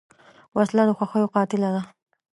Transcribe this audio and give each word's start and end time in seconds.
وسله 0.57 0.83
د 0.87 0.91
خوښیو 0.97 1.31
قاتله 1.35 1.69
ده 1.75 1.81